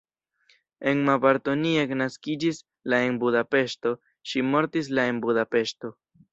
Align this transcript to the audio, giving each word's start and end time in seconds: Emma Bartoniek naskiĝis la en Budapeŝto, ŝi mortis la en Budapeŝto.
Emma 0.91 1.17
Bartoniek 1.25 1.93
naskiĝis 2.01 2.63
la 2.95 3.03
en 3.11 3.21
Budapeŝto, 3.27 3.95
ŝi 4.33 4.47
mortis 4.51 4.93
la 5.01 5.09
en 5.15 5.25
Budapeŝto. 5.29 5.97